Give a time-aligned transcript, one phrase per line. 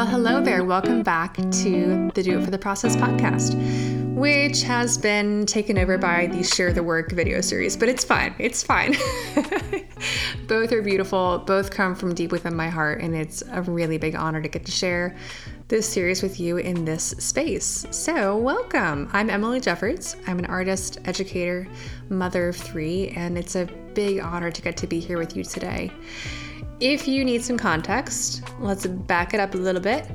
[0.00, 0.64] Well, hello there.
[0.64, 3.54] Welcome back to the Do It for the Process podcast,
[4.14, 8.34] which has been taken over by the Share the Work video series, but it's fine.
[8.38, 8.96] It's fine.
[10.48, 14.14] both are beautiful, both come from deep within my heart, and it's a really big
[14.14, 15.14] honor to get to share
[15.68, 17.84] this series with you in this space.
[17.90, 19.10] So, welcome.
[19.12, 20.16] I'm Emily Jeffords.
[20.26, 21.68] I'm an artist, educator,
[22.08, 25.44] mother of three, and it's a big honor to get to be here with you
[25.44, 25.92] today.
[26.80, 30.06] If you need some context, let's back it up a little bit.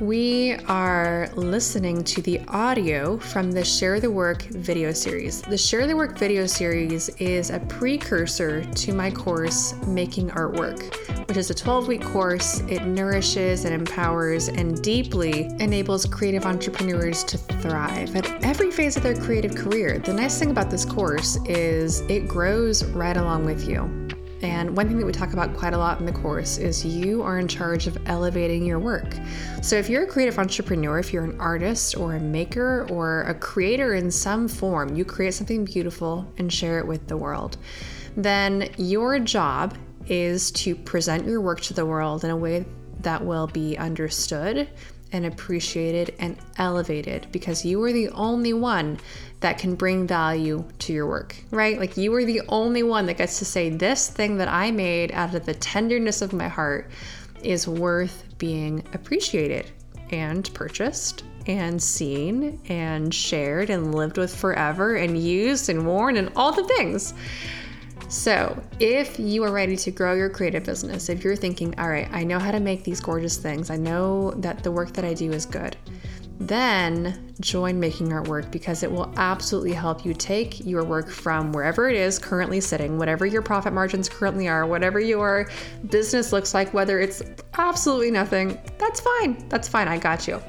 [0.00, 5.40] We are listening to the audio from the Share the Work video series.
[5.40, 10.96] The Share the Work video series is a precursor to my course, Making Art Work,
[11.28, 12.58] which is a 12 week course.
[12.62, 19.04] It nourishes and empowers and deeply enables creative entrepreneurs to thrive at every phase of
[19.04, 20.00] their creative career.
[20.00, 23.99] The nice thing about this course is it grows right along with you.
[24.42, 27.22] And one thing that we talk about quite a lot in the course is you
[27.22, 29.14] are in charge of elevating your work.
[29.62, 33.34] So if you're a creative entrepreneur, if you're an artist or a maker or a
[33.34, 37.58] creator in some form, you create something beautiful and share it with the world,
[38.16, 42.64] then your job is to present your work to the world in a way
[43.00, 44.68] that will be understood
[45.12, 48.98] and appreciated and elevated because you are the only one
[49.40, 51.78] that can bring value to your work, right?
[51.78, 55.12] Like you are the only one that gets to say, This thing that I made
[55.12, 56.90] out of the tenderness of my heart
[57.42, 59.70] is worth being appreciated
[60.10, 66.30] and purchased and seen and shared and lived with forever and used and worn and
[66.36, 67.14] all the things.
[68.08, 72.08] So, if you are ready to grow your creative business, if you're thinking, all right,
[72.10, 75.14] I know how to make these gorgeous things, I know that the work that I
[75.14, 75.76] do is good,
[76.40, 81.52] then join Making Art Work because it will absolutely help you take your work from
[81.52, 85.50] wherever it is currently sitting, whatever your profit margins currently are, whatever your
[85.90, 87.22] business looks like, whether it's
[87.58, 89.46] absolutely nothing, that's fine.
[89.50, 89.86] That's fine.
[89.86, 90.42] I got you.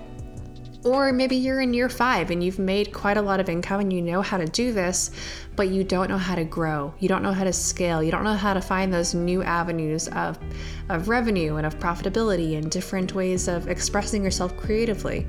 [0.86, 3.94] Or maybe you're in year five and you've made quite a lot of income and
[3.94, 5.12] you know how to do this,
[5.58, 6.94] but you don't know how to grow.
[7.00, 8.02] You don't know how to scale.
[8.02, 10.40] You don't know how to find those new avenues of,
[10.88, 15.28] of revenue and of profitability and different ways of expressing yourself creatively.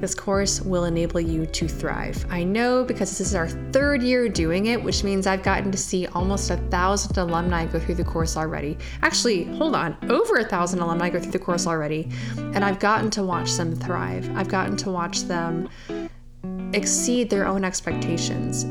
[0.00, 2.26] This course will enable you to thrive.
[2.28, 5.78] I know because this is our third year doing it, which means I've gotten to
[5.78, 8.76] see almost a thousand alumni go through the course already.
[9.00, 12.10] Actually, hold on, over a thousand alumni go through the course already.
[12.36, 14.30] And I've gotten to watch them thrive.
[14.36, 15.70] I've gotten to watch them
[16.74, 18.64] exceed their own expectations.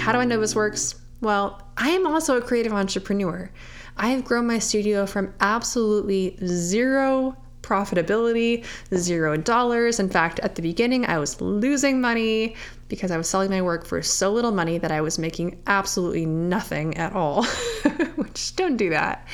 [0.00, 0.96] How do I know this works?
[1.20, 3.50] Well, I am also a creative entrepreneur.
[3.96, 8.64] I have grown my studio from absolutely zero profitability,
[8.94, 9.98] zero dollars.
[9.98, 12.54] In fact, at the beginning, I was losing money
[12.88, 16.26] because I was selling my work for so little money that I was making absolutely
[16.26, 17.44] nothing at all.
[18.16, 19.26] Which, don't do that.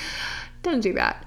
[0.63, 1.27] Don't do that.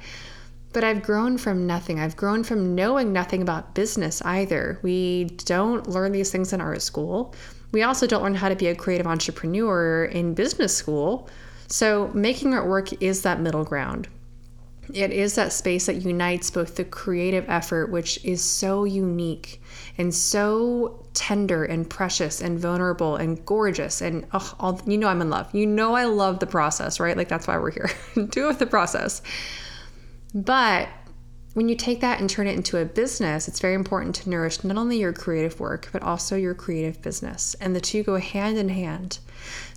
[0.72, 2.00] But I've grown from nothing.
[2.00, 4.80] I've grown from knowing nothing about business either.
[4.82, 7.36] We don't learn these things in art school.
[7.72, 11.30] We also don't learn how to be a creative entrepreneur in business school.
[11.68, 14.08] So, making art work is that middle ground.
[14.94, 19.62] It is that space that unites both the creative effort, which is so unique
[19.98, 24.02] and so tender and precious and vulnerable and gorgeous.
[24.02, 25.54] And oh, all, you know, I'm in love.
[25.54, 27.16] You know, I love the process, right?
[27.16, 27.90] Like, that's why we're here.
[28.28, 29.22] Do it with the process.
[30.34, 30.90] But
[31.54, 34.64] when you take that and turn it into a business, it's very important to nourish
[34.64, 37.56] not only your creative work, but also your creative business.
[37.62, 39.20] And the two go hand in hand.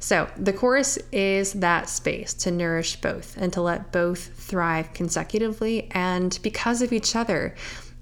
[0.01, 5.89] So, the course is that space to nourish both and to let both thrive consecutively
[5.91, 7.55] and because of each other.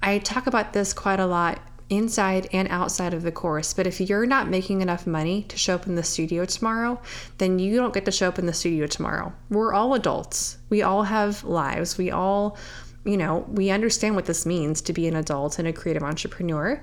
[0.03, 1.61] I talk about this quite a lot
[1.91, 3.75] inside and outside of the course.
[3.75, 7.01] But if you're not making enough money to show up in the studio tomorrow,
[7.39, 9.33] then you don't get to show up in the studio tomorrow.
[9.51, 10.59] We're all adults.
[10.71, 11.99] We all have lives.
[11.99, 12.57] We all
[13.05, 16.81] you know, we understand what this means to be an adult and a creative entrepreneur.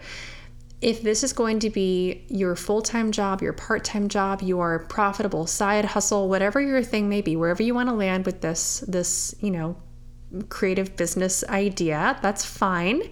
[0.79, 4.79] If this is going to be your full time job, your part time job, your
[4.89, 8.83] profitable side hustle, whatever your thing may be, wherever you want to land with this,
[8.87, 9.75] this, you know,
[10.49, 13.03] creative business idea, that's fine.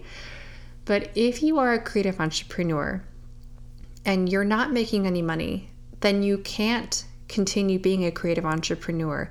[0.84, 3.02] But if you are a creative entrepreneur
[4.04, 5.70] and you're not making any money,
[6.00, 9.28] then you can't continue being a creative entrepreneur.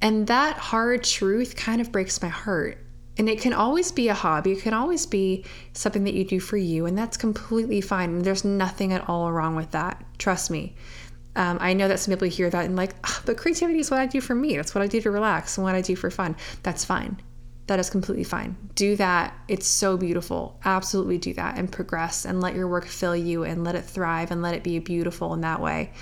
[0.00, 2.78] And that hard truth kind of breaks my heart
[3.18, 6.38] and it can always be a hobby, it can always be something that you do
[6.40, 8.20] for you, and that's completely fine.
[8.20, 10.02] There's nothing at all wrong with that.
[10.18, 10.74] Trust me.
[11.36, 14.00] Um, I know that some people hear that and like, oh, but creativity is what
[14.00, 14.56] I do for me.
[14.56, 16.36] That's what I do to relax and what I do for fun.
[16.62, 17.20] That's fine.
[17.68, 18.56] That is completely fine.
[18.74, 19.36] Do that.
[19.46, 20.58] It's so beautiful.
[20.64, 24.30] Absolutely do that and progress and let your work fill you and let it thrive
[24.30, 25.92] and let it be beautiful in that way.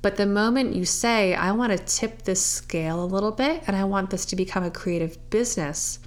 [0.00, 3.76] But the moment you say, I want to tip this scale a little bit and
[3.76, 5.98] I want this to become a creative business,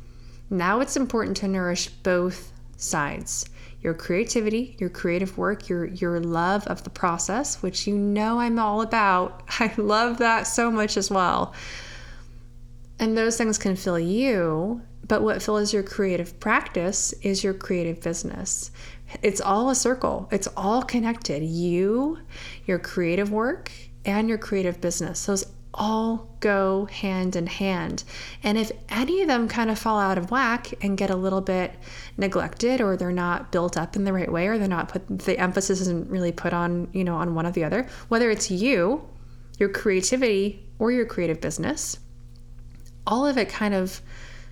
[0.50, 3.46] now it's important to nourish both sides
[3.86, 8.58] your creativity, your creative work, your your love of the process, which you know I'm
[8.58, 9.44] all about.
[9.60, 11.54] I love that so much as well.
[12.98, 18.02] And those things can fill you, but what fills your creative practice is your creative
[18.02, 18.72] business.
[19.22, 20.28] It's all a circle.
[20.32, 21.44] It's all connected.
[21.44, 22.18] You,
[22.66, 23.72] your creative work,
[24.04, 25.28] and your creative business.
[25.28, 25.46] Those
[25.76, 28.04] all go hand in hand.
[28.44, 31.42] And if any of them kind of fall out of whack and get a little
[31.42, 31.74] bit
[32.18, 35.38] neglected or they're not built up in the right way or they're not put the
[35.38, 39.08] emphasis isn't really put on, you know, on one or the other, whether it's you,
[39.60, 42.00] your creativity or your creative business,
[43.08, 44.02] all of it kind of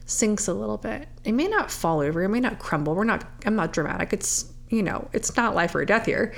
[0.05, 1.07] sinks a little bit.
[1.23, 2.95] It may not fall over, it may not crumble.
[2.95, 4.13] We're not I'm not dramatic.
[4.13, 6.33] It's, you know, it's not life or death here.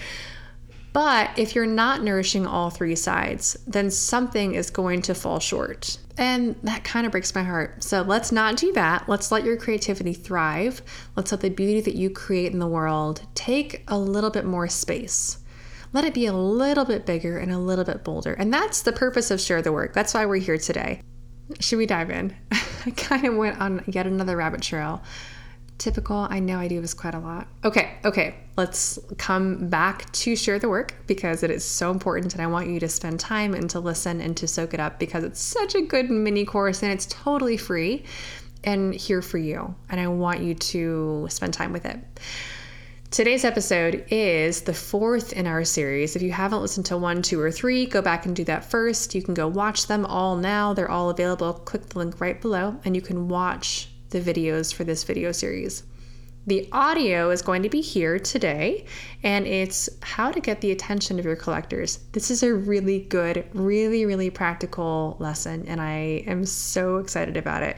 [0.95, 5.97] But if you're not nourishing all three sides, then something is going to fall short.
[6.17, 7.83] And that kind of breaks my heart.
[7.83, 9.09] So let's not do that.
[9.09, 10.81] Let's let your creativity thrive.
[11.17, 14.69] Let's let the beauty that you create in the world take a little bit more
[14.69, 15.39] space.
[15.91, 18.31] Let it be a little bit bigger and a little bit bolder.
[18.31, 19.93] And that's the purpose of Share the Work.
[19.93, 21.01] That's why we're here today.
[21.59, 22.33] Should we dive in?
[22.85, 25.03] I kind of went on yet another rabbit trail
[25.77, 26.27] typical.
[26.29, 27.47] I know I do this quite a lot.
[27.63, 32.41] Okay, okay, let's come back to share the work because it is so important and
[32.41, 35.23] I want you to spend time and to listen and to soak it up because
[35.23, 38.03] it's such a good mini course and it's totally free
[38.63, 39.75] and here for you.
[39.89, 41.99] And I want you to spend time with it.
[43.11, 46.17] Today's episode is the fourth in our series.
[46.17, 49.15] If you haven't listened to one, two, or three, go back and do that first.
[49.15, 50.73] You can go watch them all now.
[50.73, 51.53] They're all available.
[51.53, 55.83] Click the link right below and you can watch the videos for this video series.
[56.47, 58.85] The audio is going to be here today,
[59.23, 61.99] and it's how to get the attention of your collectors.
[62.13, 67.63] This is a really good, really, really practical lesson, and I am so excited about
[67.63, 67.77] it.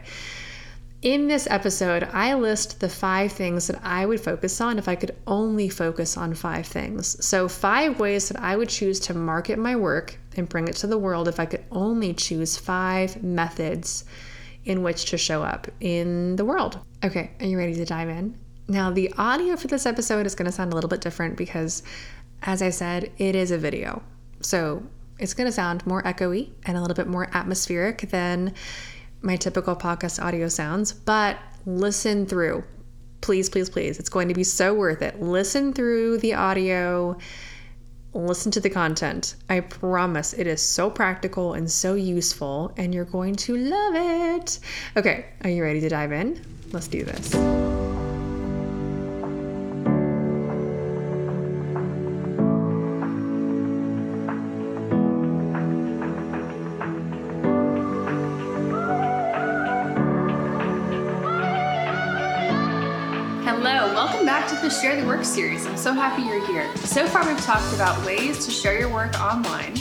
[1.01, 4.95] In this episode, I list the five things that I would focus on if I
[4.95, 7.23] could only focus on five things.
[7.25, 10.87] So, five ways that I would choose to market my work and bring it to
[10.87, 14.03] the world if I could only choose five methods
[14.67, 16.79] in which to show up in the world.
[17.03, 18.37] Okay, are you ready to dive in?
[18.67, 21.83] Now, the audio for this episode is going to sound a little bit different because,
[22.41, 24.03] as I said, it is a video.
[24.41, 24.83] So
[25.19, 28.53] it's going to sound more echoey and a little bit more atmospheric than
[29.21, 32.63] my typical podcast audio sounds, but listen through.
[33.21, 33.99] Please, please, please.
[33.99, 35.21] It's going to be so worth it.
[35.21, 37.17] Listen through the audio
[38.25, 39.35] listen to the content.
[39.49, 44.59] I promise it is so practical and so useful, and you're going to love it.
[44.95, 46.41] Okay, are you ready to dive in?
[46.71, 47.66] Let's do this.
[65.17, 65.65] Work series.
[65.65, 66.71] I'm so happy you're here.
[66.77, 69.75] So far, we've talked about ways to share your work online,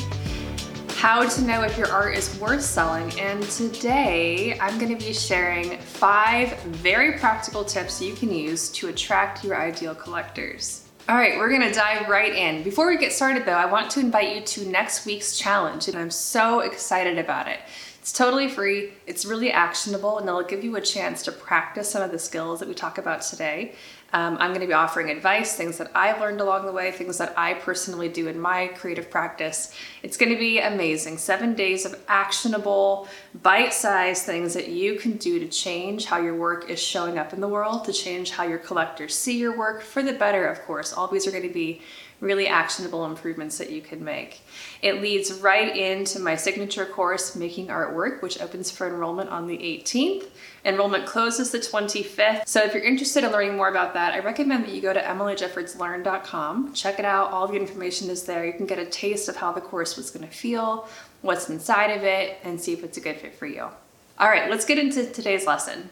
[0.94, 5.12] how to know if your art is worth selling, and today I'm going to be
[5.12, 10.88] sharing five very practical tips you can use to attract your ideal collectors.
[11.06, 12.64] All right, we're gonna dive right in.
[12.64, 15.96] Before we get started though, I want to invite you to next week's challenge, and
[15.96, 17.60] I'm so excited about it.
[18.00, 22.02] It's totally free, it's really actionable, and it'll give you a chance to practice some
[22.02, 23.75] of the skills that we talk about today.
[24.12, 27.18] Um, I'm going to be offering advice, things that I've learned along the way, things
[27.18, 29.75] that I personally do in my creative practice.
[30.02, 31.18] It's going to be amazing.
[31.18, 33.08] Seven days of actionable,
[33.42, 37.32] bite sized things that you can do to change how your work is showing up
[37.32, 40.62] in the world, to change how your collectors see your work for the better, of
[40.62, 40.92] course.
[40.92, 41.82] All these are going to be
[42.20, 44.40] really actionable improvements that you can make.
[44.82, 49.46] It leads right into my signature course, Making Art Work, which opens for enrollment on
[49.46, 50.26] the 18th.
[50.64, 52.46] Enrollment closes the 25th.
[52.46, 55.00] So if you're interested in learning more about that, I recommend that you go to
[55.00, 56.73] emilyjeffordslearn.com.
[56.73, 57.30] Check it out.
[57.30, 58.46] All the information is there.
[58.46, 60.88] You can get a taste of how the course was going to feel,
[61.23, 63.68] what's inside of it, and see if it's a good fit for you.
[64.18, 65.90] All right, let's get into today's lesson.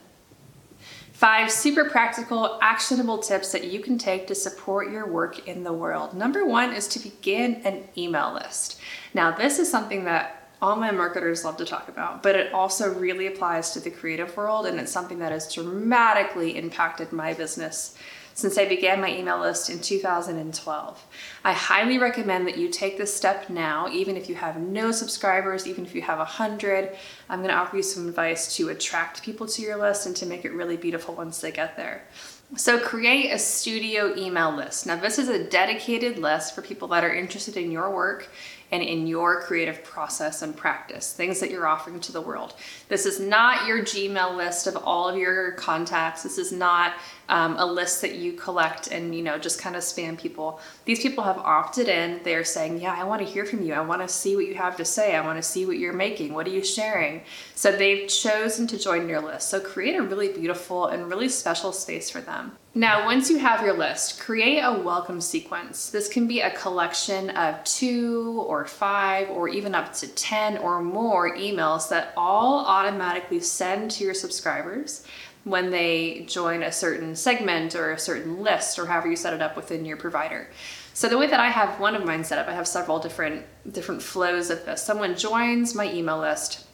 [1.15, 5.73] Five super practical, actionable tips that you can take to support your work in the
[5.73, 6.13] world.
[6.13, 8.81] Number one is to begin an email list.
[9.15, 13.29] Now, this is something that online marketers love to talk about, but it also really
[13.29, 17.97] applies to the creative world and it's something that has dramatically impacted my business
[18.35, 21.07] since I began my email list in 2012.
[21.45, 25.67] I highly recommend that you take this step now, even if you have no subscribers,
[25.67, 26.97] even if you have 100.
[27.31, 30.27] I'm going to offer you some advice to attract people to your list and to
[30.27, 32.05] make it really beautiful once they get there.
[32.57, 34.87] So, create a studio email list.
[34.87, 38.29] Now, this is a dedicated list for people that are interested in your work
[38.71, 42.55] and in your creative process and practice, things that you're offering to the world.
[42.89, 46.23] This is not your Gmail list of all of your contacts.
[46.23, 46.95] This is not
[47.29, 50.61] um, a list that you collect and you know just kind of spam people.
[50.85, 52.21] These people have opted in.
[52.23, 53.75] They're saying, "Yeah, I want to hear from you.
[53.75, 55.15] I want to see what you have to say.
[55.15, 56.35] I want to see what you're making.
[56.35, 57.23] What are you sharing?"
[57.55, 59.49] So they've chosen to join your list.
[59.49, 62.57] So create a really beautiful and really special space for them.
[62.77, 65.91] Now, once you have your list, create a welcome sequence.
[65.91, 70.83] This can be a collection of two or five or even up to 10 or
[70.83, 75.05] more emails that all automatically send to your subscribers
[75.45, 79.43] when they join a certain segment or a certain list or however you set it
[79.43, 80.49] up within your provider.
[80.95, 83.45] So the way that I have one of mine set up, I have several different
[83.71, 84.83] different flows of this.
[84.83, 86.67] Someone joins my email list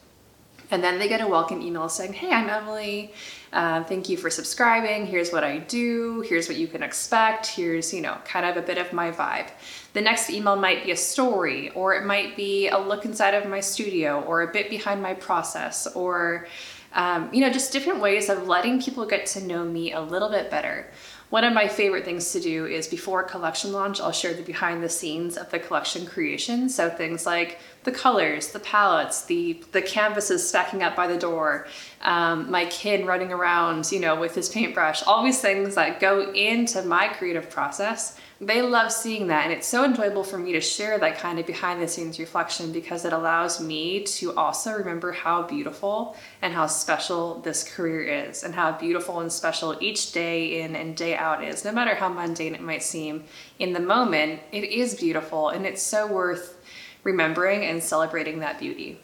[0.71, 3.13] and then they get a welcome email saying, Hey, I'm Emily.
[3.51, 5.05] Uh, thank you for subscribing.
[5.05, 6.21] Here's what I do.
[6.21, 7.47] Here's what you can expect.
[7.47, 9.49] Here's, you know, kind of a bit of my vibe.
[9.91, 13.49] The next email might be a story, or it might be a look inside of
[13.49, 16.47] my studio, or a bit behind my process, or
[16.93, 20.29] um, you know, just different ways of letting people get to know me a little
[20.29, 20.91] bit better.
[21.29, 24.83] One of my favorite things to do is before collection launch, I'll share the behind
[24.83, 26.67] the scenes of the collection creation.
[26.67, 31.67] So things like the colors, the palettes, the the canvases stacking up by the door,
[32.01, 36.31] um, my kid running around, you know, with his paintbrush, all these things that go
[36.33, 38.17] into my creative process.
[38.39, 41.45] They love seeing that and it's so enjoyable for me to share that kind of
[41.45, 46.65] behind the scenes reflection because it allows me to also remember how beautiful and how
[46.65, 51.43] special this career is and how beautiful and special each day in and day out
[51.43, 53.25] is no matter how mundane it might seem.
[53.59, 56.60] In the moment it is beautiful and it's so worth
[57.03, 58.99] remembering and celebrating that beauty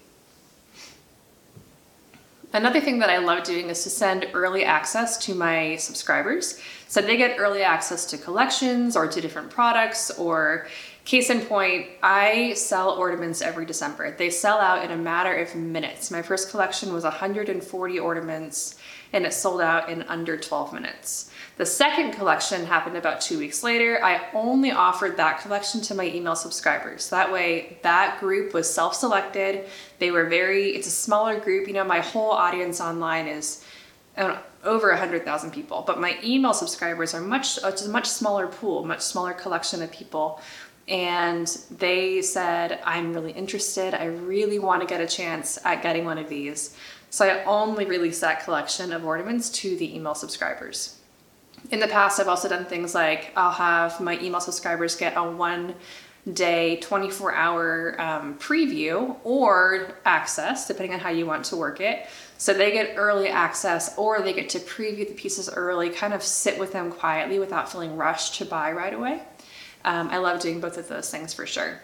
[2.54, 6.60] Another thing that I love doing is to send early access to my subscribers.
[6.88, 10.68] So they get early access to collections or to different products or
[11.04, 14.12] case in point, I sell ornaments every December.
[14.12, 16.10] They sell out in a matter of minutes.
[16.10, 18.78] My first collection was 140 ornaments
[19.12, 21.32] and it sold out in under 12 minutes.
[21.58, 24.00] The second collection happened about two weeks later.
[24.04, 27.10] I only offered that collection to my email subscribers.
[27.10, 29.68] That way, that group was self selected.
[29.98, 31.68] They were very, it's a smaller group.
[31.68, 33.66] You know, my whole audience online is
[34.16, 38.86] know, over 100,000 people, but my email subscribers are much, it's a much smaller pool,
[38.86, 40.40] much smaller collection of people.
[40.88, 43.94] And they said, I'm really interested.
[43.94, 46.78] I really want to get a chance at getting one of these.
[47.10, 50.97] So I only released that collection of ornaments to the email subscribers
[51.72, 55.24] in the past, I've also done things like I'll have my email subscribers get a
[55.24, 55.76] one
[56.34, 62.08] day, 24 hour um, preview or access, depending on how you want to work it.
[62.38, 66.22] So they get early access or they get to preview the pieces early, kind of
[66.22, 69.22] sit with them quietly without feeling rushed to buy right away.
[69.86, 71.80] Um, I love doing both of those things for sure.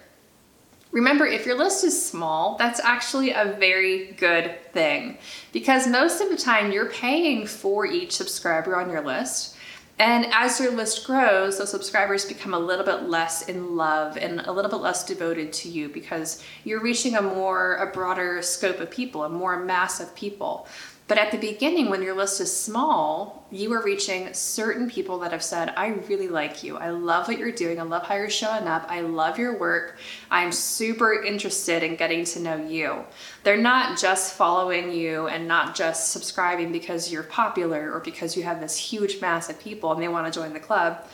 [0.91, 5.17] Remember, if your list is small, that's actually a very good thing
[5.51, 9.55] because most of the time you're paying for each subscriber on your list.
[9.99, 14.41] And as your list grows, those subscribers become a little bit less in love and
[14.41, 18.79] a little bit less devoted to you because you're reaching a more, a broader scope
[18.79, 20.67] of people, a more mass of people.
[21.13, 25.31] But at the beginning, when your list is small, you are reaching certain people that
[25.31, 26.75] have said, I really like you.
[26.77, 27.79] I love what you're doing.
[27.79, 28.87] I love how you're showing up.
[28.89, 29.99] I love your work.
[30.31, 33.03] I'm super interested in getting to know you.
[33.43, 38.41] They're not just following you and not just subscribing because you're popular or because you
[38.41, 41.05] have this huge mass of people and they want to join the club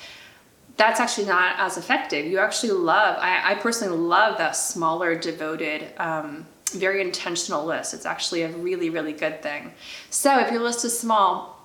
[0.77, 2.25] that's actually not as effective.
[2.25, 7.93] You actually love, I, I personally love that smaller, devoted um, very intentional list.
[7.93, 9.73] It's actually a really, really good thing.
[10.09, 11.59] So if your list is small,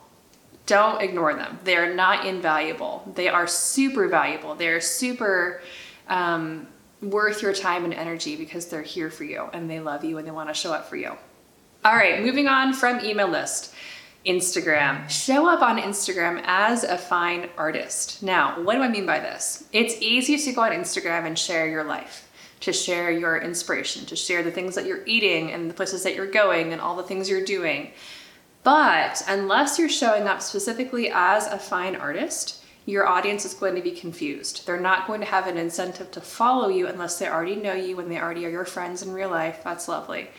[0.67, 1.59] don't ignore them.
[1.65, 3.11] They are not invaluable.
[3.15, 4.55] They are super valuable.
[4.55, 5.61] They're super
[6.09, 6.67] um,
[7.03, 10.27] worth your time and energy because they're here for you and they love you and
[10.27, 11.13] they want to show up for you.
[11.85, 13.75] All right, moving on from email list.
[14.25, 15.07] Instagram.
[15.11, 18.23] Show up on Instagram as a fine artist.
[18.23, 19.65] Now, what do I mean by this?
[19.71, 22.27] It's easy to go on Instagram and share your life
[22.65, 26.15] to share your inspiration, to share the things that you're eating and the places that
[26.15, 27.91] you're going and all the things you're doing.
[28.63, 33.83] But unless you're showing up specifically as a fine artist, your audience is going to
[33.83, 34.67] be confused.
[34.67, 38.01] They're not going to have an incentive to follow you unless they already know you
[38.01, 39.61] and they already are your friends in real life.
[39.63, 40.31] That's lovely.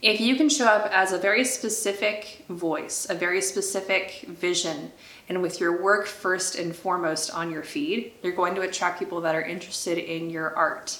[0.00, 4.90] If you can show up as a very specific voice, a very specific vision,
[5.28, 9.20] and with your work first and foremost on your feed, you're going to attract people
[9.20, 10.98] that are interested in your art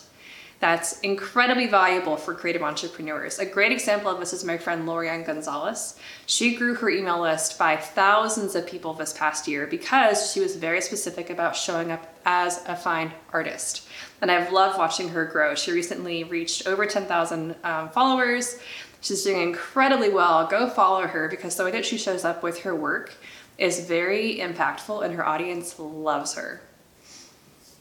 [0.61, 3.39] that's incredibly valuable for creative entrepreneurs.
[3.39, 5.99] A great example of this is my friend Lorianne Gonzalez.
[6.27, 10.57] She grew her email list by thousands of people this past year because she was
[10.57, 13.87] very specific about showing up as a fine artist.
[14.21, 15.55] And I've loved watching her grow.
[15.55, 18.59] She recently reached over 10,000 um, followers.
[19.01, 20.49] She's doing incredibly well.
[20.49, 23.15] Go follow her because the way that she shows up with her work
[23.59, 26.63] is very impactful and her audience loves her.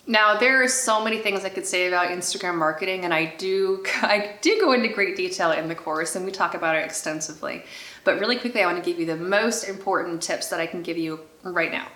[0.09, 3.83] Now, there are so many things I could say about Instagram marketing, and I do
[4.01, 7.63] I do go into great detail in the course, and we talk about it extensively.
[8.05, 10.81] But really quickly, I want to give you the most important tips that I can
[10.81, 11.87] give you right now.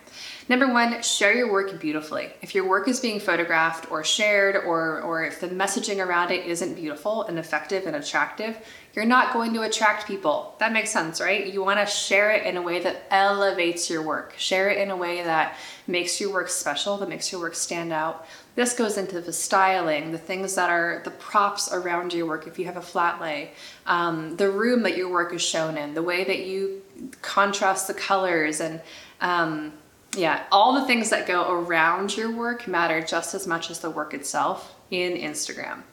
[0.50, 2.30] Number one, share your work beautifully.
[2.42, 6.46] If your work is being photographed or shared, or, or if the messaging around it
[6.46, 8.58] isn't beautiful and effective and attractive,
[8.94, 10.56] you're not going to attract people.
[10.60, 11.52] That makes sense, right?
[11.52, 14.34] You want to share it in a way that elevates your work.
[14.38, 15.58] Share it in a way that
[15.88, 18.28] makes your work special, that makes your work stand out.
[18.56, 22.60] This goes into the styling, the things that are the props around your work if
[22.60, 23.52] you have a flat lay,
[23.86, 26.82] um, the room that your work is shown in, the way that you
[27.22, 28.82] contrast the colors, and
[29.22, 29.72] um,
[30.18, 33.90] yeah, all the things that go around your work matter just as much as the
[33.90, 35.84] work itself in Instagram.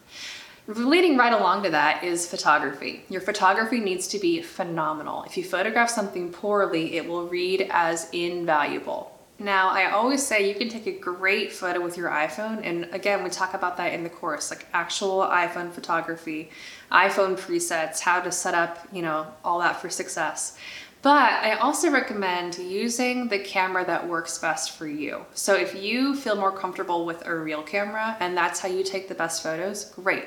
[0.69, 3.03] Leading right along to that is photography.
[3.09, 5.23] Your photography needs to be phenomenal.
[5.23, 9.19] If you photograph something poorly, it will read as invaluable.
[9.39, 13.25] Now, I always say you can take a great photo with your iPhone, and again,
[13.25, 16.51] we talk about that in the course, like actual iPhone photography,
[16.93, 20.59] iPhone presets, how to set up, you know, all that for success.
[21.01, 25.25] But I also recommend using the camera that works best for you.
[25.33, 29.09] So if you feel more comfortable with a real camera and that's how you take
[29.09, 30.25] the best photos, great.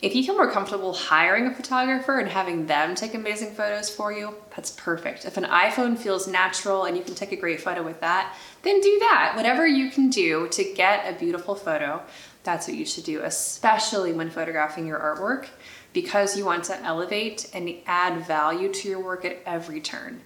[0.00, 4.12] If you feel more comfortable hiring a photographer and having them take amazing photos for
[4.12, 5.24] you, that's perfect.
[5.24, 8.80] If an iPhone feels natural and you can take a great photo with that, then
[8.80, 9.34] do that.
[9.36, 12.02] Whatever you can do to get a beautiful photo,
[12.42, 15.46] that's what you should do, especially when photographing your artwork
[15.92, 20.22] because you want to elevate and add value to your work at every turn.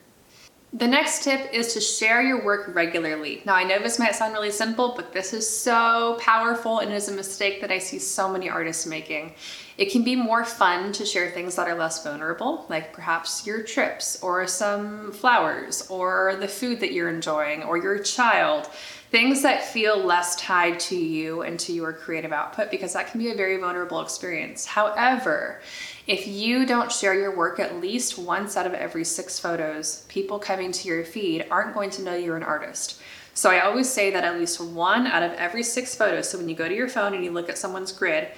[0.73, 3.41] The next tip is to share your work regularly.
[3.47, 7.09] Now, I know this might sound really simple, but this is so powerful and is
[7.09, 9.37] a mistake that I see so many artists making.
[9.79, 13.63] It can be more fun to share things that are less vulnerable, like perhaps your
[13.63, 18.69] trips or some flowers or the food that you're enjoying or your child
[19.17, 23.19] things that feel less tied to you and to your creative output because that can
[23.19, 24.67] be a very vulnerable experience.
[24.67, 25.63] However,
[26.07, 30.39] if you don't share your work at least once out of every six photos, people
[30.39, 33.01] coming to your feed aren't going to know you're an artist.
[33.33, 36.51] So I always say that at least one out of every six photos, so when
[36.51, 38.29] you go to your phone and you look at someone's grid,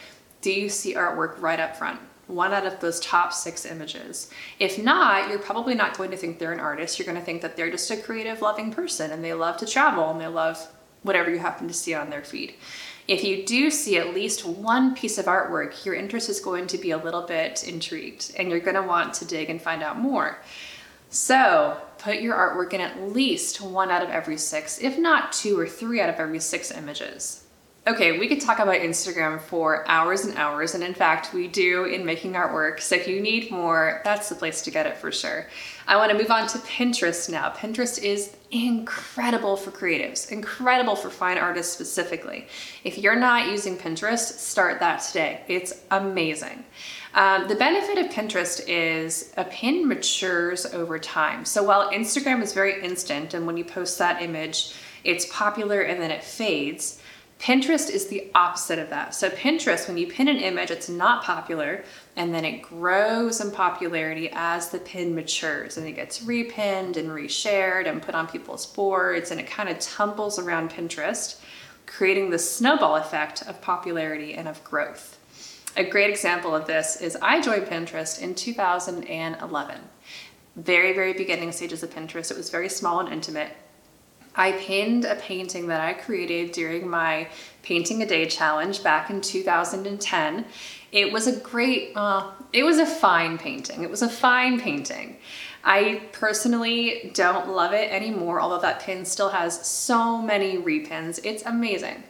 [0.43, 1.99] do you see artwork right up front?
[2.29, 4.31] One out of those top six images.
[4.59, 6.99] If not, you're probably not going to think they're an artist.
[6.99, 9.67] You're going to think that they're just a creative, loving person and they love to
[9.67, 10.69] travel and they love
[11.03, 12.55] whatever you happen to see on their feed.
[13.07, 16.79] If you do see at least one piece of artwork, your interest is going to
[16.79, 19.99] be a little bit intrigued and you're going to want to dig and find out
[19.99, 20.38] more.
[21.11, 25.59] So, put your artwork in at least one out of every six, if not two
[25.59, 27.45] or three out of every six images.
[27.88, 31.85] Okay, we could talk about Instagram for hours and hours, and in fact, we do
[31.85, 32.81] in making artwork.
[32.81, 35.46] So if you need more, that's the place to get it for sure.
[35.87, 37.48] I want to move on to Pinterest now.
[37.48, 42.46] Pinterest is incredible for creatives, incredible for fine artists specifically.
[42.85, 45.40] If you're not using Pinterest, start that today.
[45.48, 46.66] It's amazing.
[47.14, 51.46] Um, the benefit of Pinterest is a pin matures over time.
[51.46, 54.74] So while Instagram is very instant, and when you post that image,
[55.05, 57.01] it's popular and then it fades.
[57.38, 59.14] Pinterest is the opposite of that.
[59.14, 61.85] So Pinterest, when you pin an image, it's not popular,
[62.16, 67.09] and then it grows in popularity as the pin matures, and it gets repinned and
[67.09, 71.40] reshared and put on people's boards, and it kind of tumbles around Pinterest,
[71.87, 75.14] creating the snowball effect of popularity and of growth.
[75.77, 79.81] A great example of this is I joined Pinterest in 2011.
[80.57, 82.33] Very, very beginning stages of Pinterest.
[82.33, 83.53] It was very small and intimate.
[84.38, 87.29] I pinned a painting that I created during my
[87.62, 90.46] Painting a Day challenge back in 2010.
[90.92, 93.83] It was a great, uh, it was a fine painting.
[93.83, 95.18] It was a fine painting.
[95.64, 101.20] I personally don't love it anymore, although that pin still has so many repins.
[101.24, 102.05] It's amazing.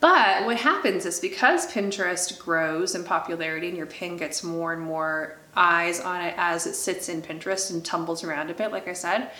[0.00, 4.82] But what happens is because Pinterest grows in popularity and your pin gets more and
[4.82, 8.86] more eyes on it as it sits in Pinterest and tumbles around a bit, like
[8.86, 9.30] I said,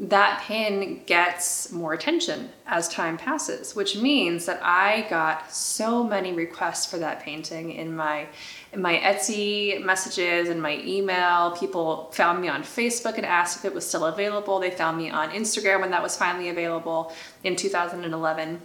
[0.00, 6.32] that pin gets more attention as time passes, which means that I got so many
[6.32, 8.28] requests for that painting in my
[8.72, 11.56] in my Etsy messages and my email.
[11.58, 14.60] People found me on Facebook and asked if it was still available.
[14.60, 18.62] They found me on Instagram when that was finally available in 2011.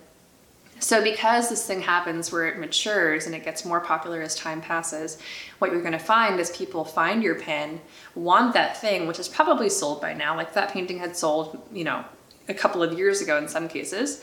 [0.79, 4.61] So, because this thing happens where it matures and it gets more popular as time
[4.61, 5.17] passes,
[5.59, 7.79] what you're going to find is people find your pin,
[8.15, 10.35] want that thing, which is probably sold by now.
[10.35, 12.03] Like that painting had sold, you know,
[12.49, 14.21] a couple of years ago in some cases,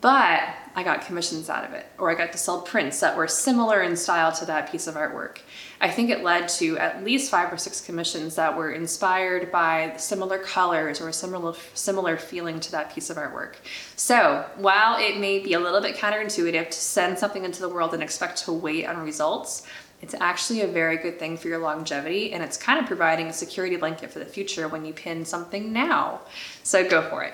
[0.00, 0.42] but
[0.74, 3.82] I got commissions out of it, or I got to sell prints that were similar
[3.82, 5.38] in style to that piece of artwork.
[5.80, 9.94] I think it led to at least five or six commissions that were inspired by
[9.96, 13.54] similar colors or similar similar feeling to that piece of artwork.
[13.96, 17.94] So while it may be a little bit counterintuitive to send something into the world
[17.94, 19.66] and expect to wait on results,
[20.02, 23.32] it's actually a very good thing for your longevity and it's kind of providing a
[23.32, 26.20] security blanket for the future when you pin something now.
[26.62, 27.32] So go for it.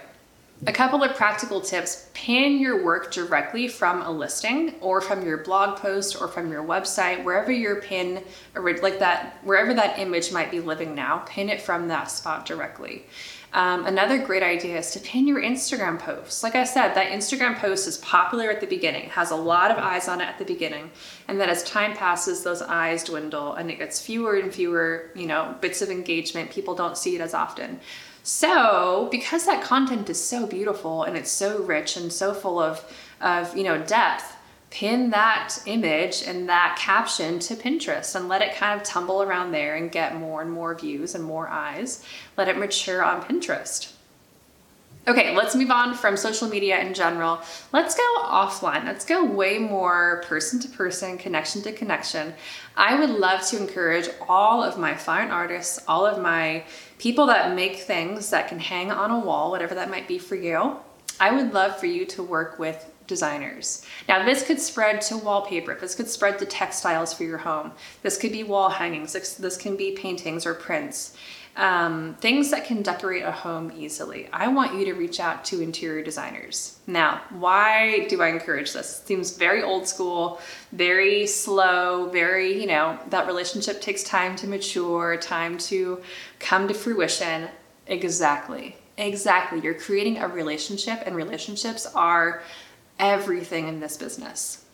[0.65, 5.39] A couple of practical tips pin your work directly from a listing or from your
[5.39, 8.23] blog post or from your website, wherever your pin,
[8.55, 13.07] like that, wherever that image might be living now, pin it from that spot directly.
[13.55, 16.43] Um, another great idea is to pin your Instagram posts.
[16.43, 19.77] Like I said, that Instagram post is popular at the beginning, has a lot of
[19.77, 20.91] eyes on it at the beginning,
[21.29, 25.27] and then as time passes, those eyes dwindle and it gets fewer and fewer, you
[25.27, 26.51] know, bits of engagement.
[26.51, 27.79] People don't see it as often.
[28.23, 32.85] So, because that content is so beautiful and it's so rich and so full of,
[33.21, 34.37] of you know, depth,
[34.73, 39.53] pin that image and that caption to Pinterest and let it kind of tumble around
[39.53, 42.03] there and get more and more views and more eyes.
[42.39, 43.93] Let it mature on Pinterest.
[45.07, 47.41] Okay, let's move on from social media in general.
[47.73, 48.85] Let's go offline.
[48.85, 52.33] Let's go way more person to person, connection to connection.
[52.75, 56.65] I would love to encourage all of my fine artists, all of my
[56.99, 60.37] people that make things that can hang on a wall, whatever that might be for
[60.37, 60.77] you.
[61.21, 63.85] I would love for you to work with designers.
[64.09, 68.19] Now, this could spread to wallpaper, this could spread to textiles for your home, this
[68.19, 71.17] could be wall hangings, this, this can be paintings or prints
[71.57, 74.29] um, things that can decorate a home easily.
[74.33, 76.79] I want you to reach out to interior designers.
[76.87, 79.01] Now, why do I encourage this?
[79.01, 80.41] It seems very old school,
[80.73, 86.03] very slow, very, you know, that relationship takes time to mature, time to
[86.39, 87.49] come to fruition.
[87.87, 88.77] Exactly.
[88.97, 89.61] Exactly.
[89.61, 92.43] You're creating a relationship, and relationships are
[93.03, 94.65] everything in this business.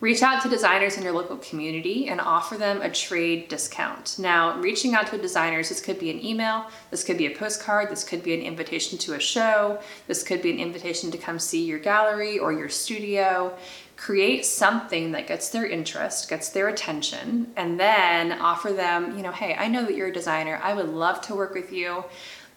[0.00, 4.16] Reach out to designers in your local community and offer them a trade discount.
[4.18, 7.88] Now, reaching out to designers, this could be an email, this could be a postcard,
[7.88, 11.38] this could be an invitation to a show, this could be an invitation to come
[11.38, 13.56] see your gallery or your studio.
[13.96, 19.30] Create something that gets their interest, gets their attention, and then offer them, you know,
[19.30, 20.58] hey, I know that you're a designer.
[20.64, 22.04] I would love to work with you.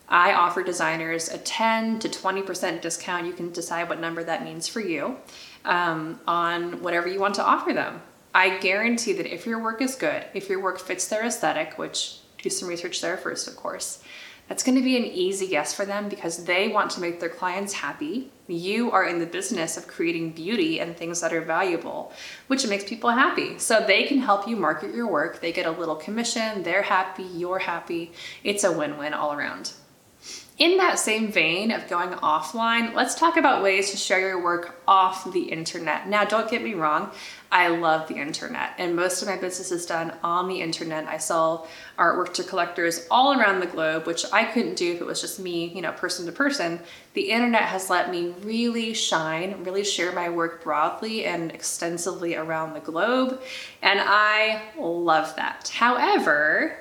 [0.07, 3.25] I offer designers a 10 to 20% discount.
[3.25, 5.17] You can decide what number that means for you
[5.63, 8.01] um, on whatever you want to offer them.
[8.33, 12.19] I guarantee that if your work is good, if your work fits their aesthetic, which
[12.41, 14.03] do some research there first, of course,
[14.47, 17.29] that's going to be an easy yes for them because they want to make their
[17.29, 18.29] clients happy.
[18.47, 22.13] You are in the business of creating beauty and things that are valuable,
[22.45, 23.57] which makes people happy.
[23.57, 25.41] So they can help you market your work.
[25.41, 28.11] They get a little commission, they're happy, you're happy.
[28.43, 29.71] It's a win win all around.
[30.57, 34.81] In that same vein of going offline, let's talk about ways to share your work
[34.87, 36.07] off the internet.
[36.07, 37.11] Now, don't get me wrong,
[37.51, 41.07] I love the internet, and most of my business is done on the internet.
[41.07, 41.67] I sell
[41.99, 45.41] artwork to collectors all around the globe, which I couldn't do if it was just
[45.41, 46.79] me, you know, person to person.
[47.15, 52.75] The internet has let me really shine, really share my work broadly and extensively around
[52.75, 53.41] the globe,
[53.81, 55.67] and I love that.
[55.67, 56.77] However,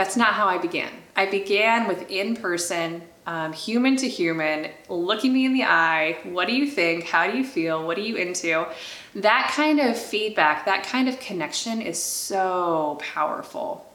[0.00, 0.90] that's not how I began.
[1.14, 6.16] I began with in person, um, human to human, looking me in the eye.
[6.22, 7.04] What do you think?
[7.04, 7.86] How do you feel?
[7.86, 8.66] What are you into?
[9.14, 13.86] That kind of feedback, that kind of connection is so powerful.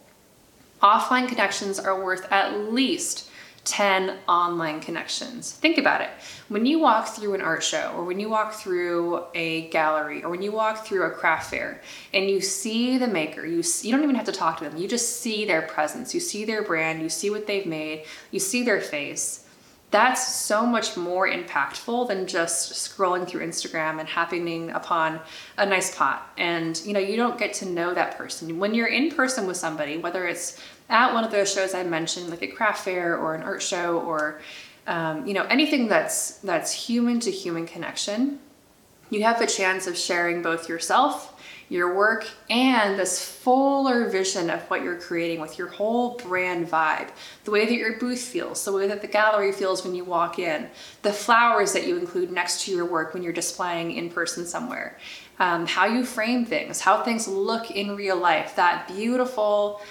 [0.83, 3.31] Offline connections are worth at least
[3.65, 5.51] 10 online connections.
[5.51, 6.09] Think about it.
[6.47, 10.29] When you walk through an art show, or when you walk through a gallery, or
[10.29, 11.81] when you walk through a craft fair,
[12.13, 14.77] and you see the maker, you, see, you don't even have to talk to them,
[14.77, 18.39] you just see their presence, you see their brand, you see what they've made, you
[18.39, 19.41] see their face.
[19.91, 25.21] That's so much more impactful than just scrolling through Instagram and happening upon
[25.57, 26.33] a nice pot.
[26.37, 28.59] And you know, you don't get to know that person.
[28.59, 32.29] When you're in person with somebody, whether it's at one of those shows I mentioned,
[32.29, 34.41] like a craft fair or an art show or
[34.87, 38.39] um, you know anything that's that's human to human connection,
[39.09, 41.33] you have a chance of sharing both yourself,
[41.69, 47.09] your work, and this fuller vision of what you're creating with your whole brand vibe,
[47.43, 50.37] the way that your booth feels, the way that the gallery feels when you walk
[50.37, 50.67] in,
[51.01, 54.97] the flowers that you include next to your work when you're displaying in person somewhere,
[55.39, 59.81] um, how you frame things, how things look in real life, that beautiful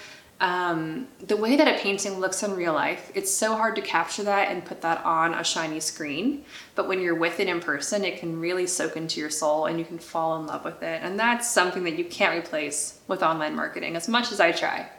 [0.41, 4.23] um, the way that a painting looks in real life, it's so hard to capture
[4.23, 6.43] that and put that on a shiny screen.
[6.75, 9.79] But when you're with it in person, it can really soak into your soul and
[9.79, 11.01] you can fall in love with it.
[11.03, 14.89] And that's something that you can't replace with online marketing, as much as I try.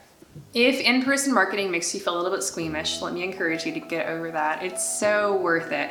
[0.54, 3.72] If in person marketing makes you feel a little bit squeamish, let me encourage you
[3.72, 4.62] to get over that.
[4.62, 5.90] It's so worth it.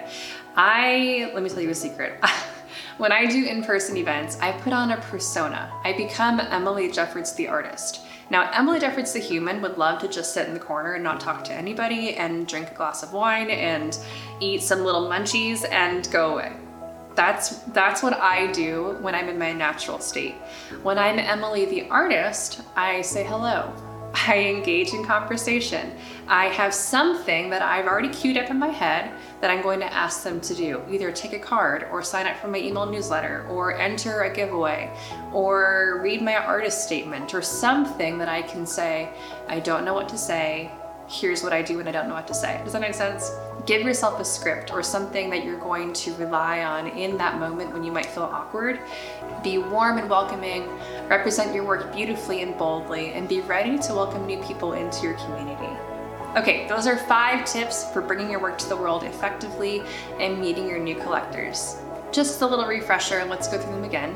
[0.56, 2.20] I, let me tell you a secret.
[2.98, 5.72] when I do in person events, I put on a persona.
[5.84, 8.02] I become Emily Jeffords the artist.
[8.30, 11.20] Now, Emily Jeffords the human would love to just sit in the corner and not
[11.20, 13.98] talk to anybody and drink a glass of wine and
[14.40, 16.54] eat some little munchies and go away.
[17.16, 20.36] That's that's what I do when I'm in my natural state.
[20.84, 23.74] When I'm Emily the artist, I say hello.
[24.16, 25.92] I engage in conversation.
[26.28, 29.94] I have something that I've already queued up in my head that I'm going to
[29.94, 30.82] ask them to do.
[30.90, 34.90] Either take a card or sign up for my email newsletter or enter a giveaway
[35.34, 39.10] or read my artist statement or something that I can say,
[39.48, 40.72] I don't know what to say.
[41.08, 42.62] Here's what I do when I don't know what to say.
[42.64, 43.32] Does that make sense?
[43.66, 47.74] Give yourself a script or something that you're going to rely on in that moment
[47.74, 48.80] when you might feel awkward.
[49.44, 50.70] Be warm and welcoming,
[51.08, 55.16] represent your work beautifully and boldly, and be ready to welcome new people into your
[55.16, 55.76] community.
[56.38, 59.82] Okay, those are five tips for bringing your work to the world effectively
[60.20, 61.78] and meeting your new collectors.
[62.12, 64.16] Just a little refresher, let's go through them again.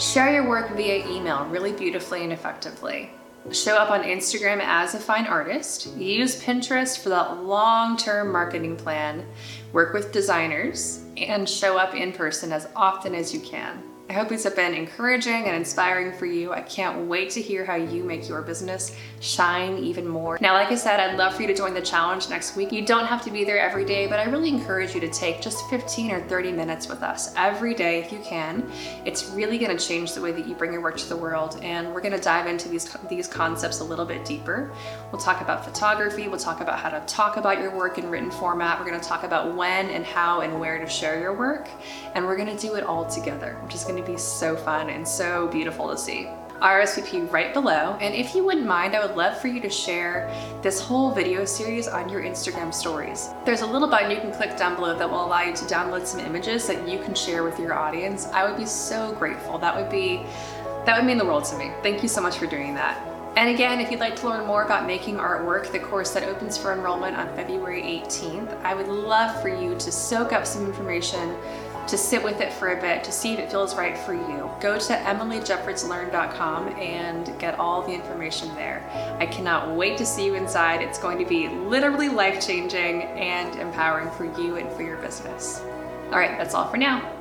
[0.00, 3.10] Share your work via email really beautifully and effectively.
[3.52, 5.96] Show up on Instagram as a fine artist.
[5.96, 9.26] Use Pinterest for that long-term marketing plan.
[9.72, 13.82] Work with designers and show up in person as often as you can.
[14.10, 16.52] I hope these have been encouraging and inspiring for you.
[16.52, 20.36] I can't wait to hear how you make your business shine even more.
[20.40, 22.72] Now, like I said, I'd love for you to join the challenge next week.
[22.72, 25.40] You don't have to be there every day, but I really encourage you to take
[25.40, 28.68] just 15 or 30 minutes with us every day if you can.
[29.04, 31.94] It's really gonna change the way that you bring your work to the world, and
[31.94, 34.72] we're gonna dive into these, these concepts a little bit deeper.
[35.12, 38.32] We'll talk about photography, we'll talk about how to talk about your work in written
[38.32, 41.68] format, we're gonna talk about when and how and where to share your work,
[42.16, 45.06] and we're gonna do it all together, which is gonna to be so fun and
[45.06, 46.28] so beautiful to see.
[46.60, 47.96] RSVP right below.
[48.00, 50.30] And if you wouldn't mind, I would love for you to share
[50.62, 53.30] this whole video series on your Instagram stories.
[53.46, 56.06] There's a little button you can click down below that will allow you to download
[56.06, 58.26] some images that you can share with your audience.
[58.26, 59.58] I would be so grateful.
[59.58, 60.22] That would be,
[60.84, 61.72] that would mean the world to me.
[61.82, 63.06] Thank you so much for doing that.
[63.36, 66.58] And again, if you'd like to learn more about making artwork, the course that opens
[66.58, 71.36] for enrollment on February 18th, I would love for you to soak up some information
[71.86, 74.50] to sit with it for a bit to see if it feels right for you.
[74.60, 78.88] Go to emilyjeffordslearn.com and get all the information there.
[79.18, 80.82] I cannot wait to see you inside.
[80.82, 85.60] It's going to be literally life changing and empowering for you and for your business.
[86.06, 87.19] All right, that's all for now.